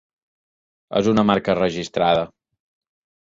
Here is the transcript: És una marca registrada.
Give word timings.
És 1.01 1.09
una 1.11 1.25
marca 1.31 1.55
registrada. 1.59 2.23